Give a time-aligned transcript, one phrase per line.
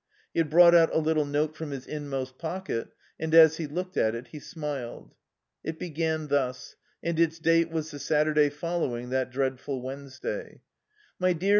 [0.33, 2.87] He had brought out a little note from his inmost pocket
[3.19, 5.13] and as he looked at it he smiled.
[5.63, 10.61] It began thus, and its date was the Saturday following that dreadful Wednesday:
[11.19, 11.49] "MY DEAR MR.